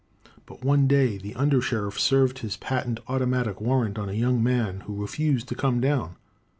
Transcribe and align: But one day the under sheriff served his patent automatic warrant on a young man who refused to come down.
But 0.47 0.65
one 0.65 0.87
day 0.87 1.19
the 1.19 1.35
under 1.35 1.61
sheriff 1.61 1.99
served 1.99 2.39
his 2.39 2.57
patent 2.57 2.99
automatic 3.07 3.61
warrant 3.61 3.99
on 3.99 4.09
a 4.09 4.13
young 4.13 4.41
man 4.41 4.79
who 4.87 4.99
refused 4.99 5.47
to 5.49 5.55
come 5.55 5.79
down. 5.79 6.15